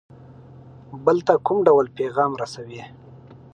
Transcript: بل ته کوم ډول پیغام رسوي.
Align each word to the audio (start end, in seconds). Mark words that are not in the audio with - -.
بل 1.05 1.17
ته 1.27 1.33
کوم 1.45 1.57
ډول 1.67 1.85
پیغام 1.97 2.31
رسوي. 2.41 2.83